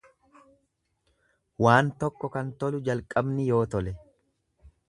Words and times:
Waan 1.65 1.93
tokko 2.05 2.31
kan 2.39 2.51
tolu 2.65 2.83
jalqabni 2.89 3.49
yoo 3.55 3.61
tole. 3.75 3.99